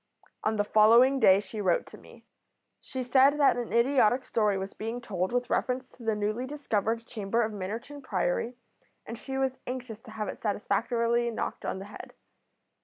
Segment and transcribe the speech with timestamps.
[0.43, 2.25] On the following day she wrote to me.
[2.79, 7.05] She said that an idiotic story was being told with reference to the newly discovered
[7.05, 8.55] chamber of Minnerton Priory,
[9.05, 12.13] and she was anxious to have it satisfactorily knocked on the head.